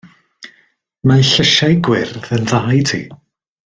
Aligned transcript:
Mae 1.11 1.27
llysiau 1.33 1.77
gwyrdd 1.91 2.35
yn 2.39 2.53
dda 2.53 2.67
i 2.81 2.85
ti. 2.93 3.07